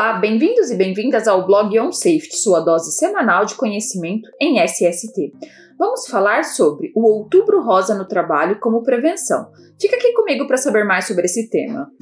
[0.00, 5.30] Olá, bem-vindos e bem-vindas ao blog On Safety, sua dose semanal de conhecimento em SST.
[5.78, 9.50] Vamos falar sobre o Outubro Rosa no trabalho como prevenção.
[9.78, 11.92] Fica aqui comigo para saber mais sobre esse tema.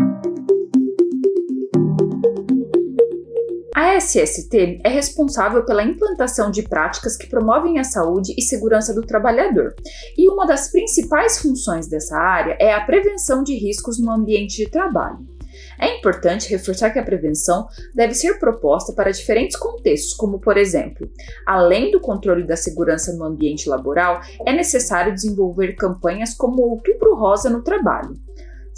[3.74, 9.02] A SST é responsável pela implantação de práticas que promovem a saúde e segurança do
[9.02, 9.74] trabalhador,
[10.16, 14.70] e uma das principais funções dessa área é a prevenção de riscos no ambiente de
[14.70, 15.37] trabalho.
[15.78, 21.08] É importante reforçar que a prevenção deve ser proposta para diferentes contextos, como, por exemplo,
[21.46, 27.14] além do controle da segurança no ambiente laboral, é necessário desenvolver campanhas como o Outubro
[27.14, 28.14] Rosa no trabalho.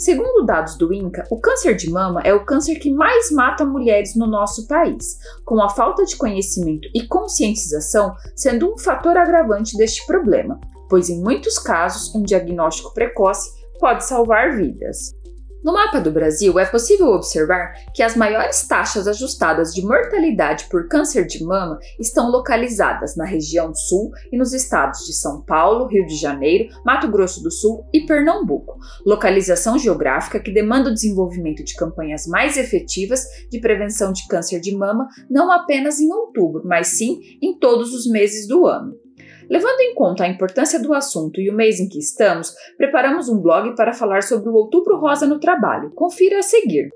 [0.00, 4.16] Segundo dados do INCA, o câncer de mama é o câncer que mais mata mulheres
[4.16, 10.06] no nosso país, com a falta de conhecimento e conscientização sendo um fator agravante deste
[10.06, 15.19] problema, pois em muitos casos um diagnóstico precoce pode salvar vidas.
[15.62, 20.88] No mapa do Brasil, é possível observar que as maiores taxas ajustadas de mortalidade por
[20.88, 26.06] câncer de mama estão localizadas na região sul e nos estados de São Paulo, Rio
[26.06, 31.74] de Janeiro, Mato Grosso do Sul e Pernambuco, localização geográfica que demanda o desenvolvimento de
[31.74, 37.20] campanhas mais efetivas de prevenção de câncer de mama, não apenas em outubro, mas sim
[37.42, 38.94] em todos os meses do ano.
[39.50, 43.40] Levando em conta a importância do assunto e o mês em que estamos, preparamos um
[43.40, 45.90] blog para falar sobre o Outubro Rosa no trabalho.
[45.90, 46.88] Confira a seguir.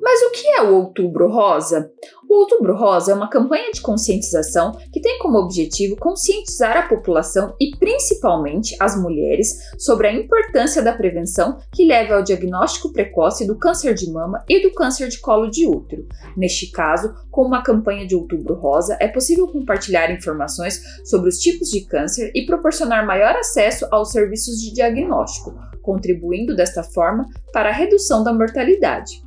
[0.00, 1.90] Mas o que é o Outubro Rosa?
[2.28, 7.54] O Outubro Rosa é uma campanha de conscientização que tem como objetivo conscientizar a população
[7.60, 13.58] e principalmente as mulheres sobre a importância da prevenção que leva ao diagnóstico precoce do
[13.58, 16.06] câncer de mama e do câncer de colo de útero.
[16.36, 21.70] Neste caso, com uma campanha de Outubro Rosa, é possível compartilhar informações sobre os tipos
[21.70, 27.72] de câncer e proporcionar maior acesso aos serviços de diagnóstico, contribuindo desta forma para a
[27.72, 29.25] redução da mortalidade.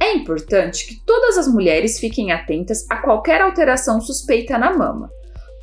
[0.00, 5.10] É importante que todas as mulheres fiquem atentas a qualquer alteração suspeita na mama.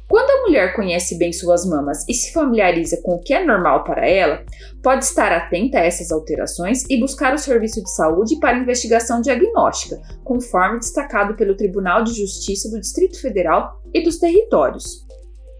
[0.07, 3.83] Quando a mulher conhece bem suas mamas e se familiariza com o que é normal
[3.83, 4.43] para ela,
[4.83, 9.99] pode estar atenta a essas alterações e buscar o serviço de saúde para investigação diagnóstica,
[10.23, 15.03] conforme destacado pelo Tribunal de Justiça do Distrito Federal e dos Territórios.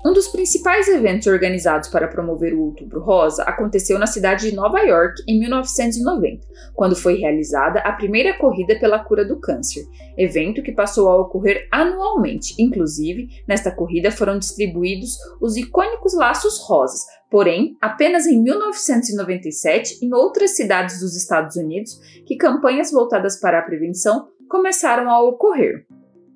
[0.06, 4.82] Um dos principais eventos organizados para promover o Outubro Rosa aconteceu na cidade de Nova
[4.82, 9.86] York em 1990, quando foi realizada a primeira corrida pela cura do câncer,
[10.18, 12.54] evento que passou a ocorrer anualmente.
[12.60, 17.00] Inclusive, nesta corrida foram distribuídos os icônicos laços rosas,
[17.32, 21.98] porém, apenas em 1997, em outras cidades dos Estados Unidos,
[22.28, 25.86] que campanhas voltadas para a prevenção começaram a ocorrer.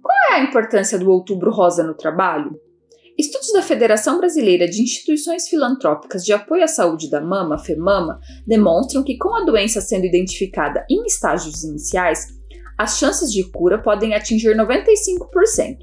[0.01, 2.57] Qual é a importância do Outubro Rosa no trabalho?
[3.17, 9.03] Estudos da Federação Brasileira de Instituições Filantrópicas de Apoio à Saúde da Mama, FEMAMA, demonstram
[9.03, 12.27] que, com a doença sendo identificada em estágios iniciais,
[12.77, 15.77] as chances de cura podem atingir 95%.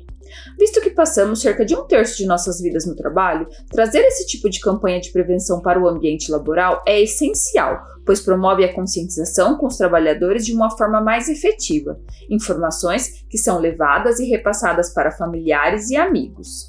[0.56, 4.48] Visto que passamos cerca de um terço de nossas vidas no trabalho, trazer esse tipo
[4.48, 9.66] de campanha de prevenção para o ambiente laboral é essencial, pois promove a conscientização com
[9.66, 11.98] os trabalhadores de uma forma mais efetiva,
[12.30, 16.68] informações que são levadas e repassadas para familiares e amigos.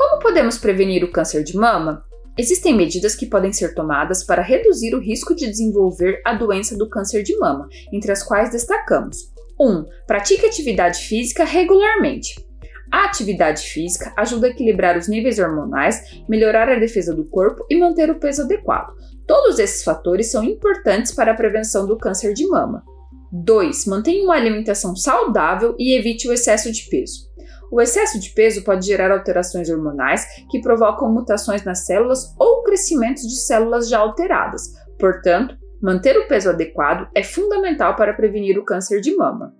[0.00, 2.02] Como podemos prevenir o câncer de mama?
[2.38, 6.88] Existem medidas que podem ser tomadas para reduzir o risco de desenvolver a doença do
[6.88, 9.30] câncer de mama, entre as quais destacamos:
[9.60, 9.84] 1.
[10.06, 12.42] Pratique atividade física regularmente.
[12.90, 17.76] A atividade física ajuda a equilibrar os níveis hormonais, melhorar a defesa do corpo e
[17.76, 18.94] manter o peso adequado.
[19.26, 22.82] Todos esses fatores são importantes para a prevenção do câncer de mama.
[23.30, 23.84] 2.
[23.84, 27.29] Mantenha uma alimentação saudável e evite o excesso de peso.
[27.70, 33.22] O excesso de peso pode gerar alterações hormonais que provocam mutações nas células ou crescimentos
[33.22, 34.62] de células já alteradas.
[34.98, 39.54] Portanto, manter o peso adequado é fundamental para prevenir o câncer de mama.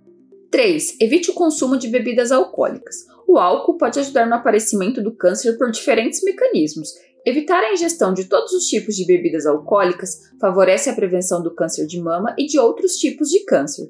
[0.51, 0.97] 3.
[0.99, 2.97] Evite o consumo de bebidas alcoólicas.
[3.25, 6.89] O álcool pode ajudar no aparecimento do câncer por diferentes mecanismos.
[7.25, 11.87] Evitar a ingestão de todos os tipos de bebidas alcoólicas favorece a prevenção do câncer
[11.87, 13.89] de mama e de outros tipos de câncer.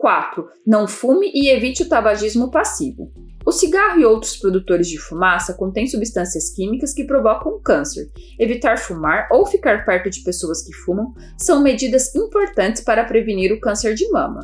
[0.00, 0.48] 4.
[0.66, 3.12] Não fume e evite o tabagismo passivo.
[3.44, 8.10] O cigarro e outros produtores de fumaça contêm substâncias químicas que provocam câncer.
[8.38, 13.60] Evitar fumar ou ficar perto de pessoas que fumam são medidas importantes para prevenir o
[13.60, 14.40] câncer de mama.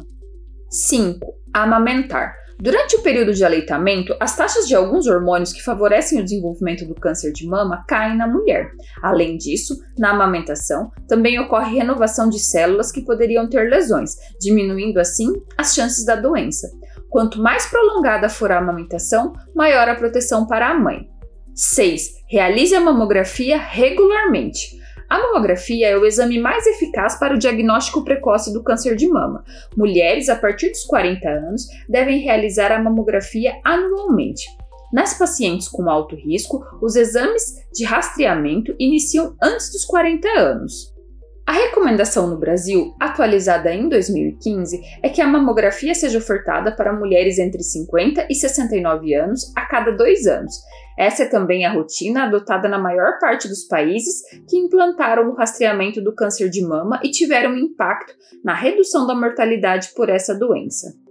[0.71, 1.27] 5.
[1.53, 2.35] Amamentar.
[2.59, 6.95] Durante o período de aleitamento, as taxas de alguns hormônios que favorecem o desenvolvimento do
[6.95, 8.71] câncer de mama caem na mulher.
[9.03, 15.27] Além disso, na amamentação também ocorre renovação de células que poderiam ter lesões, diminuindo assim
[15.57, 16.67] as chances da doença.
[17.11, 21.09] Quanto mais prolongada for a amamentação, maior a proteção para a mãe.
[21.55, 22.25] 6.
[22.29, 24.77] Realize a mamografia regularmente.
[25.09, 29.45] A mamografia é o exame mais eficaz para o diagnóstico precoce do câncer de mama.
[29.77, 34.47] Mulheres a partir dos 40 anos devem realizar a mamografia anualmente.
[34.93, 40.96] Nas pacientes com alto risco, os exames de rastreamento iniciam antes dos 40 anos.
[41.47, 47.39] A recomendação no Brasil, atualizada em 2015, é que a mamografia seja ofertada para mulheres
[47.39, 50.57] entre 50 e 69 anos a cada dois anos.
[50.99, 56.03] Essa é também a rotina adotada na maior parte dos países que implantaram o rastreamento
[56.03, 58.13] do câncer de mama e tiveram impacto
[58.43, 61.06] na redução da mortalidade por essa doença.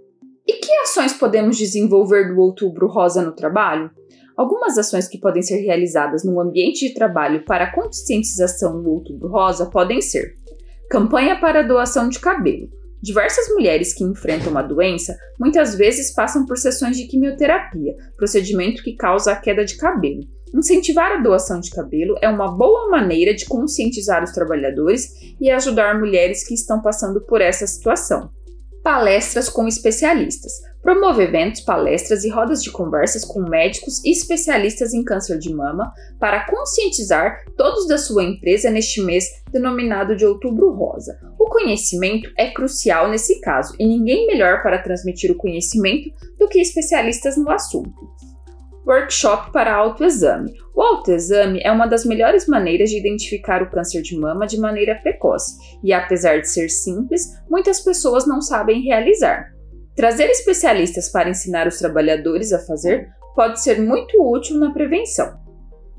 [0.46, 3.90] E que ações podemos desenvolver do Outubro Rosa no trabalho?
[4.36, 9.28] Algumas ações que podem ser realizadas no ambiente de trabalho para a conscientização do Outubro
[9.28, 10.36] Rosa podem ser:
[10.88, 12.68] campanha para doação de cabelo.
[13.02, 18.94] Diversas mulheres que enfrentam a doença muitas vezes passam por sessões de quimioterapia, procedimento que
[18.94, 20.20] causa a queda de cabelo.
[20.54, 25.10] Incentivar a doação de cabelo é uma boa maneira de conscientizar os trabalhadores
[25.40, 28.30] e ajudar mulheres que estão passando por essa situação
[28.86, 30.52] palestras com especialistas.
[30.80, 35.92] Promove eventos, palestras e rodas de conversas com médicos e especialistas em câncer de mama
[36.20, 41.18] para conscientizar todos da sua empresa neste mês denominado de Outubro Rosa.
[41.36, 46.60] O conhecimento é crucial nesse caso e ninguém melhor para transmitir o conhecimento do que
[46.60, 48.06] especialistas no assunto
[48.86, 50.54] workshop para autoexame.
[50.74, 54.94] O autoexame é uma das melhores maneiras de identificar o câncer de mama de maneira
[55.02, 59.52] precoce e, apesar de ser simples, muitas pessoas não sabem realizar.
[59.96, 65.36] Trazer especialistas para ensinar os trabalhadores a fazer pode ser muito útil na prevenção.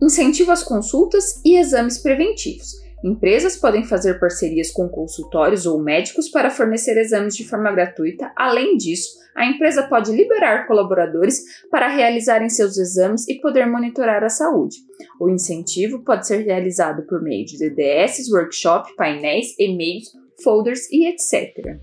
[0.01, 2.71] Incentivo as consultas e exames preventivos.
[3.07, 8.33] Empresas podem fazer parcerias com consultórios ou médicos para fornecer exames de forma gratuita.
[8.35, 14.29] Além disso, a empresa pode liberar colaboradores para realizarem seus exames e poder monitorar a
[14.29, 14.75] saúde.
[15.21, 20.11] O incentivo pode ser realizado por meio de DDS, workshop, painéis, e-mails,
[20.43, 21.79] folders e etc.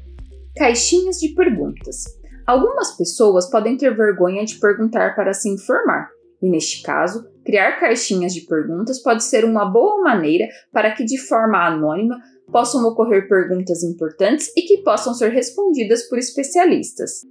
[0.59, 2.05] Caixinhas de perguntas.
[2.47, 6.11] Algumas pessoas podem ter vergonha de perguntar para se informar,
[6.45, 11.17] e neste caso, criar caixinhas de perguntas pode ser uma boa maneira para que, de
[11.17, 12.21] forma anônima,
[12.53, 17.23] possam ocorrer perguntas importantes e que possam ser respondidas por especialistas.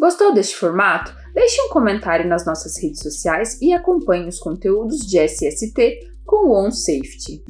[0.00, 1.14] Gostou deste formato?
[1.34, 6.64] Deixe um comentário nas nossas redes sociais e acompanhe os conteúdos de SST com o
[6.64, 7.44] OnSafety.